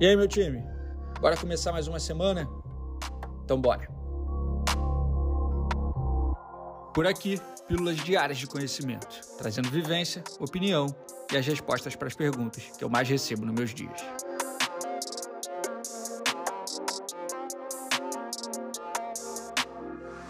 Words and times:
E 0.00 0.06
aí, 0.06 0.16
meu 0.16 0.26
time? 0.26 0.60
Bora 1.20 1.36
começar 1.36 1.70
mais 1.70 1.86
uma 1.86 2.00
semana? 2.00 2.48
Então 3.44 3.60
bora! 3.60 3.88
Por 6.92 7.06
aqui, 7.06 7.40
pílulas 7.68 7.96
diárias 7.98 8.38
de 8.38 8.46
conhecimento, 8.48 9.20
trazendo 9.38 9.70
vivência, 9.70 10.24
opinião 10.40 10.86
e 11.32 11.36
as 11.36 11.46
respostas 11.46 11.94
para 11.94 12.08
as 12.08 12.14
perguntas 12.14 12.64
que 12.76 12.82
eu 12.82 12.88
mais 12.88 13.08
recebo 13.08 13.46
nos 13.46 13.54
meus 13.54 13.72
dias. 13.72 14.00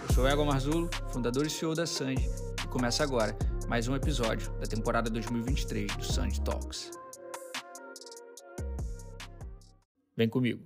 Eu 0.06 0.14
sou 0.14 0.28
Ego 0.28 0.44
Marzulo, 0.44 0.90
fundador 1.08 1.46
e 1.46 1.50
CEO 1.50 1.74
da 1.74 1.86
Sanji, 1.86 2.30
e 2.62 2.68
começa 2.68 3.02
agora 3.02 3.34
mais 3.66 3.88
um 3.88 3.96
episódio 3.96 4.52
da 4.60 4.66
temporada 4.66 5.08
2023 5.08 5.96
do 5.96 6.04
Sanji 6.04 6.40
Talks. 6.42 7.03
Vem 10.16 10.28
comigo. 10.28 10.62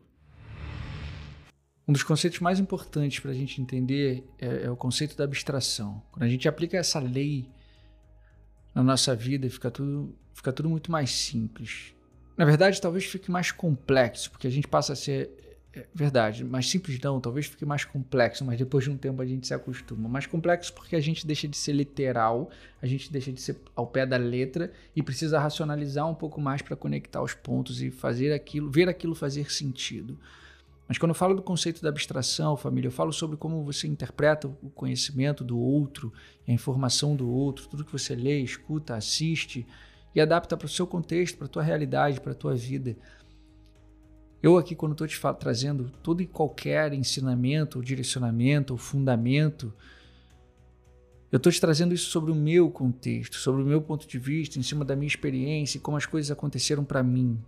Um 1.87 1.93
dos 1.93 2.03
conceitos 2.03 2.41
mais 2.41 2.61
importantes 2.61 3.19
para 3.19 3.31
a 3.31 3.35
gente 3.35 3.63
entender 3.63 4.23
é, 4.39 4.65
é, 4.65 4.71
o 4.71 4.77
conceito 4.77 5.17
da 5.17 5.25
abstração. 5.25 6.03
Quando 6.13 6.25
a 6.25 6.29
gente 6.29 6.47
aplica 6.47 6.77
essa 6.77 6.99
lei 6.99 7.49
na 8.75 8.83
nossa 8.83 9.17
vida, 9.17 9.49
fica 9.49 9.71
tudo, 9.71 10.15
fica 10.35 10.53
tudo 10.53 10.69
muito 10.69 10.93
mais 10.93 11.11
simples. 11.11 11.95
Na 12.37 12.45
verdade, 12.45 12.81
talvez 12.81 13.05
fique 13.07 13.31
mais 13.31 13.51
complexo, 13.51 14.31
porque 14.31 14.47
a 14.47 14.51
gente 14.51 14.69
passa 14.69 14.93
a 14.93 14.97
ser 14.97 15.48
é 15.75 15.87
verdade, 15.95 16.45
mais 16.45 16.69
simples 16.69 16.99
não, 17.01 17.21
talvez 17.21 17.47
fique 17.47 17.65
mais 17.67 17.85
complexo, 17.85 18.45
mas 18.45 18.59
depois 18.59 18.85
de 18.85 18.91
um 18.91 18.97
tempo 18.97 19.21
a 19.21 19.27
gente 19.27 19.47
se 19.47 19.53
acostuma. 19.53 20.09
Mais 20.09 20.27
complexo 20.27 20.73
porque 20.73 20.97
a 20.97 21.01
gente 21.01 21.27
deixa 21.27 21.47
de 21.47 21.57
ser 21.57 21.73
literal, 21.73 22.51
a 22.81 22.87
gente 22.87 23.13
deixa 23.13 23.31
de 23.31 23.41
ser 23.41 23.57
ao 23.77 23.87
pé 23.87 24.07
da 24.07 24.17
letra 24.17 24.73
e 24.97 25.03
precisa 25.03 25.39
racionalizar 25.39 26.09
um 26.09 26.15
pouco 26.15 26.41
mais 26.41 26.63
para 26.63 26.75
conectar 26.75 27.23
os 27.23 27.35
pontos 27.35 27.83
e 27.83 27.91
fazer 27.91 28.33
aquilo, 28.33 28.71
ver 28.71 28.89
aquilo 28.89 29.15
fazer 29.15 29.51
sentido. 29.51 30.19
Mas 30.89 30.97
quando 30.97 31.11
eu 31.11 31.15
falo 31.15 31.35
do 31.35 31.43
conceito 31.43 31.83
da 31.83 31.91
abstração, 31.91 32.57
família, 32.57 32.89
eu 32.89 32.93
falo 32.93 33.13
sobre 33.13 33.37
como 33.37 33.63
você 33.63 33.87
interpreta 33.87 34.49
o 34.49 34.71
conhecimento 34.71 35.45
do 35.45 35.59
outro, 35.59 36.11
a 36.47 36.51
informação 36.51 37.15
do 37.15 37.29
outro, 37.29 37.69
tudo 37.69 37.85
que 37.85 37.93
você 37.93 38.15
lê, 38.15 38.41
escuta, 38.41 38.95
assiste 38.95 39.67
e 40.15 40.21
adapta 40.21 40.57
para 40.57 40.65
o 40.65 40.69
seu 40.69 40.87
contexto, 40.87 41.37
para 41.37 41.47
a 41.47 41.51
tua 41.51 41.63
realidade, 41.63 42.23
para 42.23 42.33
a 42.33 42.35
tua 42.35 42.55
vida. 42.55 42.97
Eu 44.41 44.57
aqui, 44.57 44.75
quando 44.75 44.93
estou 44.93 45.07
te 45.07 45.21
trazendo 45.39 45.91
todo 46.03 46.23
e 46.23 46.27
qualquer 46.27 46.93
ensinamento, 46.93 47.79
ou 47.79 47.85
direcionamento, 47.85 48.73
ou 48.73 48.79
fundamento, 48.79 49.73
eu 51.31 51.39
estou 51.39 51.51
te 51.51 51.61
trazendo 51.61 51.93
isso 51.93 52.09
sobre 52.11 52.31
o 52.31 52.35
meu 52.35 52.71
contexto, 52.71 53.37
sobre 53.37 53.63
o 53.63 53.67
meu 53.67 53.83
ponto 53.83 54.07
de 54.07 54.19
vista, 54.19 54.59
em 54.59 54.63
cima 54.63 54.85
da 54.85 54.95
minha 54.95 55.09
experiência 55.09 55.77
e 55.77 55.81
como 55.81 55.97
as 55.97 56.07
coisas 56.07 56.31
aconteceram 56.31 56.85
para 56.85 57.03
mim. 57.03 57.39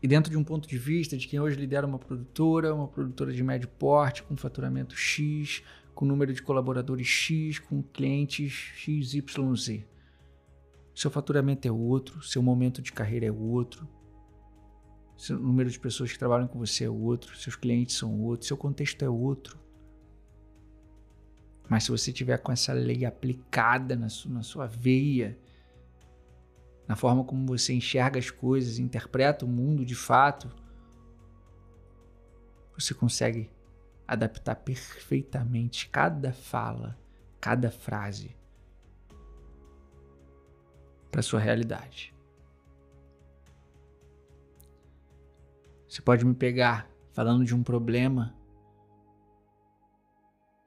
E 0.00 0.06
dentro 0.06 0.30
de 0.30 0.36
um 0.38 0.44
ponto 0.44 0.68
de 0.68 0.78
vista 0.78 1.16
de 1.16 1.26
quem 1.26 1.40
hoje 1.40 1.56
lidera 1.56 1.84
uma 1.84 1.98
produtora, 1.98 2.72
uma 2.72 2.86
produtora 2.86 3.32
de 3.32 3.42
médio 3.42 3.68
porte, 3.68 4.22
com 4.22 4.36
faturamento 4.36 4.96
X, 4.96 5.64
com 5.92 6.06
número 6.06 6.32
de 6.32 6.40
colaboradores 6.40 7.08
X, 7.08 7.58
com 7.58 7.82
clientes 7.82 8.52
XYZ. 8.76 9.82
Seu 10.94 11.10
faturamento 11.10 11.66
é 11.66 11.72
outro, 11.72 12.22
seu 12.22 12.40
momento 12.40 12.80
de 12.80 12.92
carreira 12.92 13.26
é 13.26 13.32
outro, 13.32 13.88
o 15.30 15.34
número 15.34 15.68
de 15.68 15.78
pessoas 15.78 16.12
que 16.12 16.18
trabalham 16.18 16.46
com 16.46 16.58
você 16.58 16.84
é 16.84 16.90
outro, 16.90 17.36
seus 17.36 17.56
clientes 17.56 17.96
são 17.96 18.20
outros, 18.20 18.46
seu 18.46 18.56
contexto 18.56 19.04
é 19.04 19.08
outro. 19.08 19.58
Mas 21.68 21.84
se 21.84 21.90
você 21.90 22.12
tiver 22.12 22.38
com 22.38 22.52
essa 22.52 22.72
lei 22.72 23.04
aplicada 23.04 23.96
na 23.96 24.08
sua, 24.08 24.30
na 24.30 24.42
sua 24.42 24.66
veia, 24.66 25.36
na 26.86 26.96
forma 26.96 27.24
como 27.24 27.46
você 27.46 27.74
enxerga 27.74 28.18
as 28.18 28.30
coisas, 28.30 28.78
interpreta 28.78 29.44
o 29.44 29.48
mundo 29.48 29.84
de 29.84 29.94
fato, 29.94 30.50
você 32.76 32.94
consegue 32.94 33.50
adaptar 34.06 34.54
perfeitamente 34.54 35.88
cada 35.90 36.32
fala, 36.32 36.96
cada 37.40 37.70
frase 37.70 38.34
para 41.10 41.20
sua 41.20 41.40
realidade. 41.40 42.14
Você 45.88 46.02
pode 46.02 46.24
me 46.24 46.34
pegar 46.34 46.88
falando 47.12 47.44
de 47.44 47.54
um 47.54 47.62
problema, 47.62 48.34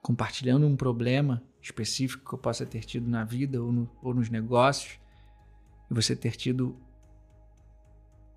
compartilhando 0.02 0.66
um 0.66 0.76
problema 0.76 1.42
específico 1.60 2.28
que 2.28 2.34
eu 2.34 2.38
possa 2.38 2.66
ter 2.66 2.84
tido 2.84 3.08
na 3.08 3.24
vida 3.24 3.62
ou, 3.62 3.72
no, 3.72 3.90
ou 4.02 4.12
nos 4.12 4.28
negócios, 4.28 4.98
e 5.90 5.94
você 5.94 6.16
ter 6.16 6.32
tido. 6.32 6.76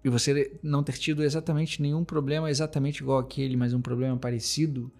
E 0.03 0.09
você 0.09 0.59
não 0.61 0.83
ter 0.83 0.93
tido 0.93 1.23
exatamente 1.23 1.81
nenhum 1.81 2.05
problema 2.05 2.51
exatamente 2.51 3.01
igual 3.01 3.17
aquele, 3.17 3.57
mas 3.57 3.73
um 3.73 3.81
problema 3.81 4.15
parecido, 4.15 4.91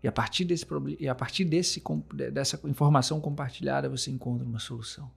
e 0.00 0.06
a 0.06 0.12
partir 0.12 0.44
desse 0.44 0.64
e 1.00 1.08
a 1.08 1.14
partir 1.14 1.44
desse, 1.44 1.82
dessa 2.32 2.60
informação 2.68 3.20
compartilhada 3.20 3.88
você 3.88 4.12
encontra 4.12 4.46
uma 4.46 4.60
solução. 4.60 5.10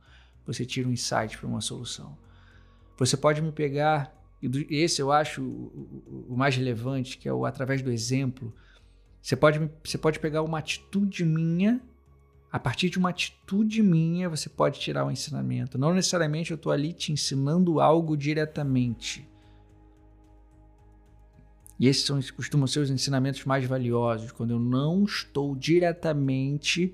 Você 0.47 0.66
tira 0.66 0.88
um 0.88 0.91
insight 0.91 1.38
para 1.38 1.47
uma 1.47 1.62
solução. 1.62 2.18
Você 2.97 3.16
pode 3.16 3.41
me 3.41 3.52
pegar 3.52 4.15
e 4.41 4.75
esse 4.75 5.01
eu 5.01 5.12
acho 5.12 5.41
o, 5.41 6.25
o 6.29 6.38
mais 6.38 6.56
relevante, 6.56 7.18
que 7.18 7.28
é 7.28 7.34
o 7.34 7.46
através 7.46 7.81
do 7.81 7.91
exemplo. 7.91 8.53
Você 9.22 9.35
pode, 9.35 9.69
você 9.84 9.97
pode 9.97 10.19
pegar 10.19 10.44
uma 10.44 10.59
atitude 10.59 11.25
minha, 11.25 11.81
a 12.51 12.59
partir 12.59 12.90
de 12.90 12.97
uma 12.97 13.09
atitude 13.09 13.81
minha, 13.81 14.29
você 14.29 14.47
pode 14.47 14.79
tirar 14.79 15.03
o 15.03 15.07
um 15.07 15.12
ensinamento. 15.12 15.78
Não 15.78 15.94
necessariamente 15.94 16.51
eu 16.51 16.56
estou 16.56 16.72
ali 16.72 16.94
te 16.94 17.12
ensinando 17.12 17.79
algo 17.79 18.16
diretamente. 18.16 19.28
E 21.79 21.88
esses 21.88 22.06
são, 22.06 22.19
costumam 22.35 22.67
ser 22.67 22.79
os 22.79 22.90
ensinamentos 22.90 23.44
mais 23.44 23.66
valiosos, 23.66 24.31
quando 24.31 24.52
eu 24.52 24.59
não 24.59 25.03
estou 25.03 25.56
diretamente 25.56 26.94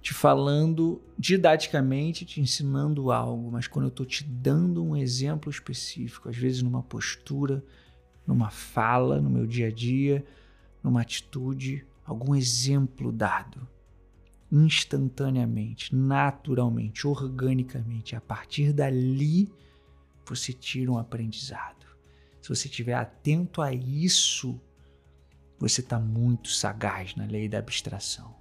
te 0.00 0.14
falando 0.14 1.02
didaticamente, 1.18 2.24
te 2.24 2.40
ensinando 2.40 3.12
algo, 3.12 3.50
mas 3.50 3.66
quando 3.66 3.84
eu 3.86 3.90
estou 3.90 4.06
te 4.06 4.24
dando 4.24 4.82
um 4.82 4.96
exemplo 4.96 5.50
específico, 5.50 6.28
às 6.28 6.36
vezes 6.36 6.62
numa 6.62 6.82
postura, 6.82 7.62
numa 8.26 8.50
fala, 8.50 9.20
no 9.20 9.28
meu 9.28 9.46
dia 9.46 9.68
a 9.68 9.70
dia, 9.70 10.24
numa 10.82 11.02
atitude, 11.02 11.86
algum 12.04 12.34
exemplo 12.34 13.12
dado, 13.12 13.68
instantaneamente, 14.50 15.94
naturalmente, 15.94 17.06
organicamente, 17.06 18.16
a 18.16 18.20
partir 18.20 18.72
dali 18.72 19.52
você 20.26 20.52
tira 20.52 20.90
um 20.90 20.98
aprendizado. 20.98 21.86
Se 22.40 22.48
você 22.48 22.68
estiver 22.68 22.94
atento 22.94 23.60
a 23.60 23.72
isso, 23.72 24.58
você 25.58 25.80
está 25.82 25.98
muito 25.98 26.48
sagaz 26.48 27.14
na 27.16 27.26
lei 27.26 27.48
da 27.48 27.58
abstração. 27.58 28.39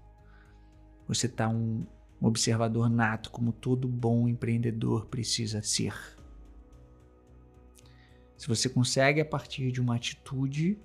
Você 1.09 1.25
está 1.25 1.49
um 1.49 1.87
observador 2.21 2.87
nato, 2.87 3.31
como 3.31 3.51
todo 3.51 3.87
bom 3.87 4.27
empreendedor 4.27 5.07
precisa 5.07 5.59
ser. 5.63 5.95
Se 8.37 8.47
você 8.47 8.69
consegue, 8.69 9.19
a 9.19 9.25
partir 9.25 9.71
de 9.71 9.81
uma 9.81 9.95
atitude, 9.95 10.79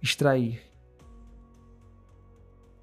extrair 0.00 0.62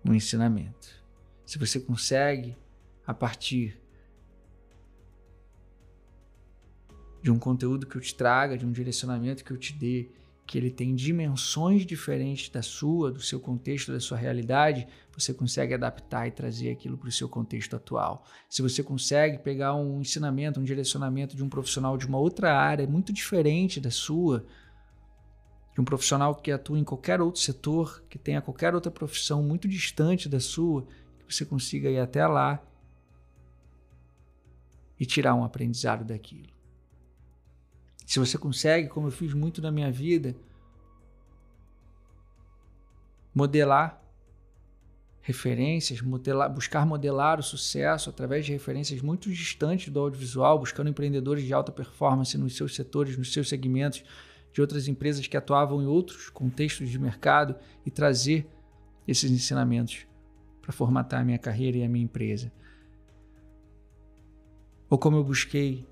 um 0.04 0.14
ensinamento. 0.14 1.02
Se 1.46 1.58
você 1.58 1.80
consegue, 1.80 2.58
a 3.08 3.14
partir 3.14 3.82
de 7.24 7.32
um 7.32 7.40
conteúdo 7.40 7.88
que 7.88 7.96
eu 7.96 8.02
te 8.02 8.14
traga, 8.14 8.58
de 8.58 8.66
um 8.66 8.72
direcionamento 8.74 9.46
que 9.46 9.52
eu 9.52 9.58
te 9.58 9.72
dê, 9.72 10.10
que 10.46 10.58
ele 10.58 10.70
tem 10.70 10.94
dimensões 10.94 11.86
diferentes 11.86 12.50
da 12.50 12.62
sua, 12.62 13.12
do 13.12 13.20
seu 13.20 13.40
contexto, 13.40 13.92
da 13.92 14.00
sua 14.00 14.18
realidade, 14.18 14.88
você 15.12 15.34
consegue 15.34 15.74
adaptar 15.74 16.28
e 16.28 16.32
trazer 16.32 16.70
aquilo 16.70 16.98
para 16.98 17.10
o 17.10 17.12
seu 17.12 17.28
contexto 17.28 17.76
atual. 17.76 18.24
Se 18.48 18.62
você 18.62 18.84
consegue 18.84 19.40
pegar 19.40 19.74
um 19.74 20.02
ensinamento, 20.02 20.60
um 20.60 20.64
direcionamento 20.64 21.36
de 21.36 21.44
um 21.44 21.50
profissional 21.50 21.98
de 21.98 22.06
uma 22.06 22.20
outra 22.20 22.56
área 22.56 22.86
muito 22.86 23.12
diferente 23.12 23.80
da 23.82 23.90
sua, 23.90 24.46
de 25.74 25.82
um 25.82 25.86
profissional 25.86 26.36
que 26.36 26.52
atua 26.52 26.78
em 26.78 26.84
qualquer 26.84 27.20
outro 27.22 27.42
setor, 27.42 28.04
que 28.08 28.20
tenha 28.20 28.42
qualquer 28.42 28.76
outra 28.76 28.92
profissão 28.92 29.42
muito 29.42 29.68
distante 29.68 30.30
da 30.30 30.40
sua, 30.40 30.86
que 31.28 31.34
você 31.34 31.44
consiga 31.44 31.90
ir 31.90 32.00
até 32.00 32.26
lá 32.28 32.64
e 35.00 35.06
tirar 35.06 35.34
um 35.34 35.44
aprendizado 35.44 36.06
daquilo. 36.06 36.55
Se 38.16 38.20
você 38.20 38.38
consegue, 38.38 38.88
como 38.88 39.08
eu 39.08 39.12
fiz 39.12 39.34
muito 39.34 39.62
na 39.62 39.70
minha 39.70 39.92
vida, 39.92 40.38
modelar 43.34 44.02
referências, 45.22 46.00
modelar, 46.00 46.50
buscar 46.50 46.86
modelar 46.86 47.42
o 47.42 47.44
sucesso 47.44 48.10
através 48.10 48.46
de 48.46 48.54
referências 48.54 49.02
muito 49.02 49.30
distantes 49.30 49.92
do 49.92 50.00
audiovisual, 50.00 50.58
buscando 50.58 50.90
empreendedores 50.90 51.44
de 51.44 51.54
alta 51.54 51.74
performance 51.74 52.38
nos 52.38 52.56
seus 52.56 52.74
setores, 52.74 53.18
nos 53.18 53.34
seus 53.34 53.50
segmentos, 53.50 54.02
de 54.54 54.62
outras 54.62 54.88
empresas 54.88 55.28
que 55.28 55.36
atuavam 55.36 55.82
em 55.82 55.86
outros 55.86 56.30
contextos 56.30 56.90
de 56.90 56.98
mercado 56.98 57.54
e 57.86 57.92
trazer 57.92 58.48
esses 59.06 59.30
ensinamentos 59.30 60.08
para 60.62 60.72
formatar 60.72 61.20
a 61.20 61.26
minha 61.26 61.38
carreira 61.38 61.80
e 61.80 61.84
a 61.84 61.90
minha 61.90 62.06
empresa. 62.06 62.50
Ou 64.90 64.98
como 64.98 65.18
eu 65.18 65.24
busquei 65.26 65.86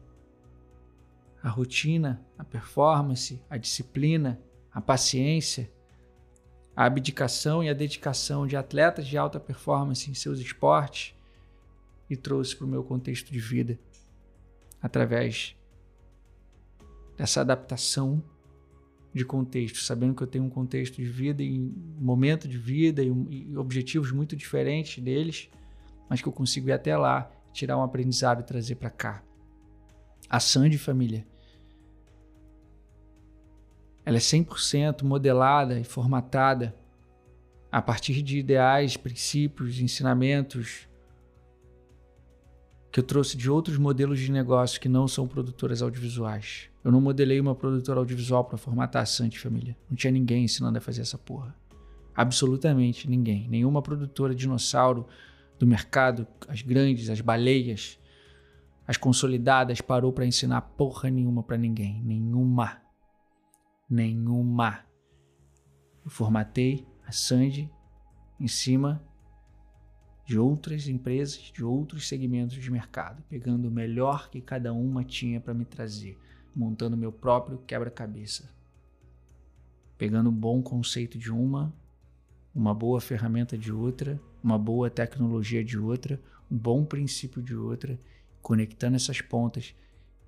a 1.43 1.49
rotina, 1.49 2.25
a 2.37 2.43
performance, 2.45 3.41
a 3.49 3.57
disciplina, 3.57 4.41
a 4.71 4.79
paciência, 4.79 5.69
a 6.73 6.85
abdicação 6.85 7.61
e 7.61 7.69
a 7.69 7.73
dedicação 7.73 8.47
de 8.47 8.55
atletas 8.55 9.05
de 9.05 9.17
alta 9.17 9.41
performance 9.41 10.09
em 10.09 10.13
seus 10.13 10.39
esportes 10.39 11.13
e 12.09 12.15
trouxe 12.15 12.55
para 12.55 12.65
o 12.65 12.69
meu 12.69 12.81
contexto 12.81 13.31
de 13.31 13.39
vida 13.39 13.77
através 14.81 15.55
dessa 17.17 17.41
adaptação 17.41 18.23
de 19.13 19.23
contexto, 19.23 19.79
sabendo 19.79 20.15
que 20.15 20.23
eu 20.23 20.27
tenho 20.27 20.45
um 20.45 20.49
contexto 20.49 20.95
de 20.95 21.05
vida 21.05 21.43
e 21.43 21.59
momento 21.99 22.47
de 22.47 22.57
vida 22.57 23.03
e, 23.03 23.07
e 23.07 23.57
objetivos 23.57 24.11
muito 24.11 24.35
diferentes 24.35 25.03
deles, 25.03 25.49
mas 26.09 26.21
que 26.21 26.27
eu 26.27 26.33
consigo 26.33 26.69
ir 26.69 26.71
até 26.71 26.97
lá, 26.97 27.29
tirar 27.51 27.77
um 27.77 27.83
aprendizado 27.83 28.39
e 28.39 28.43
trazer 28.43 28.75
para 28.75 28.89
cá. 28.89 29.23
A 30.27 30.39
Sandy 30.39 30.79
família, 30.79 31.27
ela 34.05 34.17
é 34.17 34.19
100% 34.19 35.03
modelada 35.03 35.79
e 35.79 35.83
formatada 35.83 36.75
a 37.71 37.81
partir 37.81 38.21
de 38.21 38.37
ideais, 38.37 38.97
princípios, 38.97 39.79
ensinamentos 39.79 40.87
que 42.91 42.99
eu 42.99 43.03
trouxe 43.03 43.35
de 43.35 43.49
outros 43.49 43.77
modelos 43.79 44.19
de 44.19 44.31
negócio 44.31 44.79
que 44.79 44.87
não 44.87 45.07
são 45.07 45.27
produtoras 45.27 45.81
audiovisuais. 45.81 46.69
Eu 46.83 46.91
não 46.91 47.01
modelei 47.01 47.39
uma 47.39 47.55
produtora 47.55 47.99
audiovisual 47.99 48.45
para 48.45 48.55
formatar 48.55 49.01
a 49.01 49.05
Santi 49.05 49.39
Família. 49.39 49.75
Não 49.89 49.97
tinha 49.97 50.11
ninguém 50.11 50.43
ensinando 50.43 50.77
a 50.77 50.81
fazer 50.81 51.01
essa 51.01 51.17
porra. 51.17 51.55
Absolutamente 52.15 53.09
ninguém. 53.09 53.47
Nenhuma 53.49 53.81
produtora 53.81 54.35
dinossauro 54.35 55.07
do 55.57 55.65
mercado, 55.65 56.27
as 56.47 56.61
grandes, 56.61 57.09
as 57.09 57.19
baleias, 57.19 57.97
as 58.85 58.97
consolidadas, 58.97 59.81
parou 59.81 60.13
para 60.13 60.27
ensinar 60.27 60.61
porra 60.61 61.09
nenhuma 61.09 61.41
para 61.41 61.57
ninguém. 61.57 61.99
Nenhuma. 62.03 62.77
Nenhuma. 63.89 64.85
Eu 66.03 66.09
formatei 66.09 66.87
a 67.05 67.11
Sandy 67.11 67.69
em 68.39 68.47
cima 68.47 69.03
de 70.25 70.39
outras 70.39 70.87
empresas, 70.87 71.37
de 71.37 71.63
outros 71.63 72.07
segmentos 72.07 72.55
de 72.55 72.71
mercado, 72.71 73.21
pegando 73.29 73.67
o 73.67 73.71
melhor 73.71 74.29
que 74.29 74.41
cada 74.41 74.73
uma 74.73 75.03
tinha 75.03 75.39
para 75.39 75.53
me 75.53 75.65
trazer, 75.65 76.17
montando 76.55 76.95
meu 76.95 77.11
próprio 77.11 77.57
quebra-cabeça. 77.59 78.49
Pegando 79.97 80.29
um 80.29 80.35
bom 80.35 80.61
conceito 80.61 81.17
de 81.17 81.31
uma, 81.31 81.73
uma 82.55 82.73
boa 82.73 83.01
ferramenta 83.01 83.57
de 83.57 83.71
outra, 83.71 84.19
uma 84.43 84.57
boa 84.57 84.89
tecnologia 84.89 85.63
de 85.63 85.77
outra, 85.77 86.21
um 86.49 86.57
bom 86.57 86.85
princípio 86.85 87.41
de 87.41 87.55
outra, 87.55 87.99
conectando 88.41 88.95
essas 88.95 89.21
pontas 89.21 89.75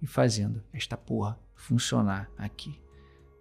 e 0.01 0.07
fazendo 0.07 0.63
esta 0.73 0.97
porra 0.97 1.39
funcionar 1.55 2.29
aqui. 2.37 2.84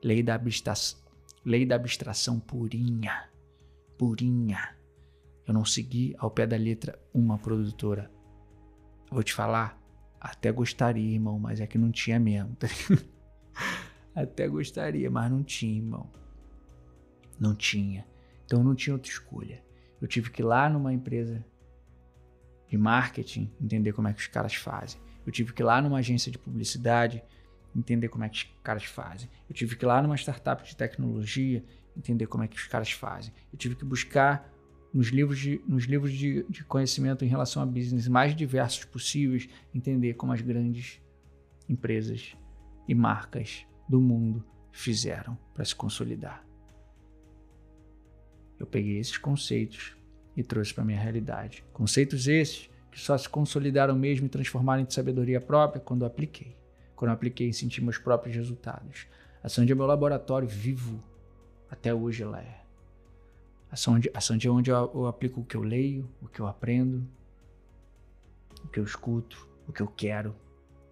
Lei 0.05 0.23
da 0.23 0.35
abstração, 0.35 1.01
lei 1.43 1.65
da 1.65 1.77
abstração 1.77 2.39
purinha, 2.39 3.27
purinha. 3.97 4.77
Eu 5.47 5.55
não 5.55 5.65
segui 5.65 6.15
ao 6.19 6.31
pé 6.31 6.47
da 6.47 6.59
letra 6.59 6.99
uma 7.15 7.39
produtora. 7.39 8.11
vou 9.11 9.23
te 9.23 9.33
falar, 9.33 9.81
até 10.21 10.53
gostaria, 10.53 11.15
irmão, 11.15 11.39
mas 11.39 11.59
é 11.59 11.67
que 11.67 11.79
não 11.79 11.91
tinha 11.91 12.21
mesmo. 12.21 12.55
Tá 12.57 12.69
até 14.15 14.47
gostaria, 14.47 15.11
mas 15.11 15.31
não 15.31 15.43
tinha, 15.43 15.79
irmão. 15.79 16.11
Não 17.41 17.55
tinha. 17.55 18.07
Então 18.45 18.59
eu 18.59 18.65
não 18.65 18.75
tinha 18.75 18.93
outra 18.93 19.11
escolha. 19.11 19.65
Eu 20.03 20.07
tive 20.07 20.29
que 20.29 20.43
ir 20.43 20.45
lá 20.45 20.69
numa 20.69 20.93
empresa 20.93 21.43
de 22.69 22.77
marketing 22.77 23.51
entender 23.59 23.95
como 23.95 24.09
é 24.09 24.13
que 24.13 24.21
os 24.21 24.27
caras 24.27 24.55
fazem. 24.55 25.01
Eu 25.25 25.33
tive 25.33 25.55
que 25.55 25.63
ir 25.63 25.65
lá 25.65 25.81
numa 25.81 26.01
agência 26.01 26.31
de 26.31 26.37
publicidade 26.37 27.25
entender 27.75 28.09
como 28.09 28.25
é 28.25 28.29
que 28.29 28.37
os 28.37 28.51
caras 28.63 28.85
fazem. 28.85 29.29
Eu 29.49 29.55
tive 29.55 29.77
que 29.77 29.85
ir 29.85 29.87
lá 29.87 30.01
numa 30.03 30.17
startup 30.17 30.65
de 30.65 30.77
tecnologia 30.77 31.65
entender 31.97 32.27
como 32.27 32.45
é 32.45 32.49
que 32.49 32.57
os 32.57 32.67
caras 32.67 32.91
fazem. 32.91 33.33
Eu 33.53 33.59
tive 33.59 33.75
que 33.75 33.85
buscar 33.85 34.53
nos 34.93 35.09
livros, 35.09 35.39
de, 35.39 35.61
nos 35.67 35.85
livros 35.85 36.13
de, 36.13 36.45
de 36.49 36.65
conhecimento 36.65 37.25
em 37.25 37.29
relação 37.29 37.63
a 37.63 37.67
business 37.67 38.07
mais 38.09 38.35
diversos 38.35 38.85
possíveis, 38.85 39.49
entender 39.75 40.15
como 40.15 40.33
as 40.33 40.41
grandes 40.41 41.01
empresas 41.69 42.37
e 42.87 42.95
marcas 42.95 43.67
do 43.89 44.01
mundo 44.01 44.45
fizeram 44.71 45.37
para 45.53 45.65
se 45.65 45.75
consolidar. 45.75 46.45
Eu 48.59 48.67
peguei 48.67 48.99
esses 48.99 49.19
conceitos 49.19 49.97
e 50.37 50.43
trouxe 50.43 50.73
para 50.73 50.85
minha 50.85 51.01
realidade. 51.01 51.65
Conceitos 51.73 52.29
esses 52.29 52.71
que 52.91 53.01
só 53.01 53.19
se 53.19 53.29
consolidaram 53.29 53.97
mesmo 53.97 54.27
e 54.27 54.29
transformaram 54.29 54.83
em 54.83 54.91
sabedoria 54.91 55.41
própria 55.41 55.81
quando 55.81 56.05
apliquei. 56.05 56.57
Quando 56.97 57.11
eu 57.11 57.15
apliquei 57.15 57.53
senti 57.53 57.83
meus 57.83 57.99
próprios 57.99 58.35
resultados. 58.35 59.07
A 59.43 59.49
Sandy 59.49 59.73
é 59.73 59.75
meu 59.75 59.87
laboratório 59.87 60.49
vivo. 60.49 61.03
Até 61.71 61.93
hoje 61.93 62.23
ela 62.23 62.41
é. 62.41 62.65
A 63.71 63.77
Sandy, 63.77 64.11
a 64.15 64.21
Sandy 64.21 64.47
é 64.47 64.51
onde 64.51 64.71
eu, 64.71 64.91
eu 64.95 65.07
aplico 65.07 65.41
o 65.41 65.45
que 65.45 65.57
eu 65.57 65.63
leio, 65.63 66.09
o 66.23 66.29
que 66.29 66.41
eu 66.41 66.47
aprendo, 66.47 67.07
o 68.65 68.69
que 68.69 68.79
eu 68.79 68.85
escuto, 68.85 69.49
o 69.67 69.73
que 69.73 69.83
eu 69.83 69.89
quero, 69.89 70.35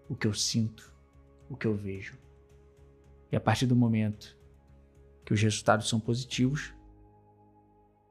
o 0.08 0.16
que 0.16 0.26
eu 0.26 0.34
sinto, 0.34 0.92
o 1.48 1.56
que 1.56 1.66
eu 1.66 1.74
vejo. 1.74 2.18
E 3.30 3.36
a 3.36 3.40
partir 3.40 3.66
do 3.66 3.76
momento 3.76 4.36
que 5.24 5.32
os 5.32 5.40
resultados 5.40 5.88
são 5.88 6.00
positivos, 6.00 6.74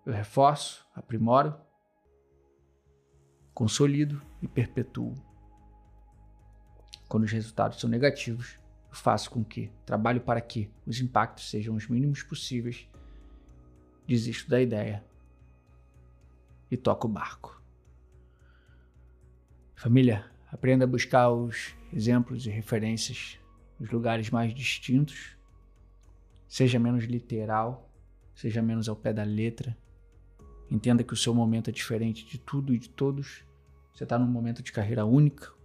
eu 0.06 0.14
reforço, 0.14 0.88
aprimoro, 0.96 1.54
consolido 3.54 4.22
e 4.42 4.48
perpetuo. 4.48 5.14
Quando 7.12 7.26
os 7.26 7.32
resultados 7.34 7.78
são 7.78 7.90
negativos, 7.90 8.58
eu 8.90 8.96
faço 8.96 9.30
com 9.32 9.44
que, 9.44 9.70
trabalho 9.86 10.22
para 10.22 10.40
que 10.40 10.72
os 10.88 11.02
impactos 11.02 11.50
sejam 11.50 11.76
os 11.76 11.86
mínimos 11.90 12.24
possíveis 12.24 12.88
desisto 14.08 14.50
da 14.50 14.62
ideia 14.62 15.04
e 16.72 16.78
toco 16.78 17.10
o 17.10 17.12
barco. 17.12 17.62
Família, 19.76 20.32
aprenda 20.50 20.86
a 20.86 20.88
buscar 20.88 21.30
os 21.30 21.76
exemplos 21.92 22.46
e 22.46 22.50
referências 22.50 23.38
nos 23.78 23.92
lugares 23.92 24.30
mais 24.30 24.54
distintos. 24.54 25.36
Seja 26.48 26.80
menos 26.80 27.04
literal, 27.04 27.92
seja 28.34 28.62
menos 28.62 28.88
ao 28.88 28.96
pé 28.96 29.12
da 29.12 29.24
letra. 29.24 29.78
Entenda 30.70 31.04
que 31.04 31.12
o 31.12 31.18
seu 31.18 31.36
momento 31.36 31.70
é 31.70 31.74
diferente 31.74 32.26
de 32.26 32.38
tudo 32.38 32.74
e 32.74 32.80
de 32.80 32.88
todos. 32.88 33.44
Você 33.94 34.06
está 34.06 34.18
num 34.18 34.28
momento 34.28 34.64
de 34.64 34.72
carreira 34.72 35.06
única. 35.06 35.60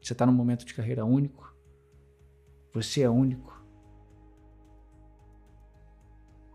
Você 0.00 0.12
está 0.12 0.24
num 0.24 0.32
momento 0.32 0.64
de 0.64 0.74
carreira 0.74 1.04
único. 1.04 1.54
Você 2.72 3.02
é 3.02 3.10
único 3.10 3.60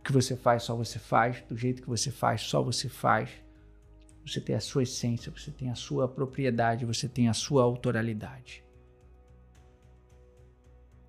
que 0.05 0.11
você 0.11 0.35
faz, 0.35 0.61
só 0.61 0.75
você 0.75 0.99
faz, 0.99 1.41
do 1.49 1.57
jeito 1.57 1.81
que 1.81 1.89
você 1.89 2.11
faz, 2.11 2.41
só 2.41 2.61
você 2.61 2.87
faz. 2.87 3.29
Você 4.23 4.39
tem 4.39 4.55
a 4.55 4.59
sua 4.59 4.83
essência, 4.83 5.31
você 5.31 5.49
tem 5.51 5.71
a 5.71 5.75
sua 5.75 6.07
propriedade, 6.07 6.85
você 6.85 7.07
tem 7.07 7.27
a 7.27 7.33
sua 7.33 7.63
autoralidade. 7.63 8.63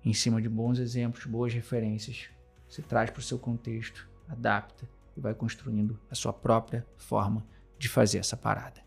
Em 0.03 0.13
cima 0.13 0.41
de 0.41 0.49
bons 0.49 0.79
exemplos, 0.79 1.25
boas 1.25 1.53
referências, 1.53 2.29
você 2.67 2.81
traz 2.81 3.11
para 3.11 3.19
o 3.19 3.23
seu 3.23 3.37
contexto, 3.37 4.09
adapta 4.27 4.89
e 5.15 5.21
vai 5.21 5.33
construindo 5.33 5.99
a 6.09 6.15
sua 6.15 6.33
própria 6.33 6.85
forma 6.95 7.45
de 7.77 7.87
fazer 7.87 8.17
essa 8.17 8.35
parada. 8.35 8.81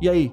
E 0.00 0.08
aí, 0.08 0.32